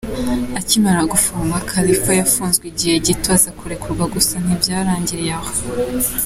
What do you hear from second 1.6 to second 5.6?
Khalifa yafunzwe igihe gito aza kurekurwa gusa ntibyarangiriye aho.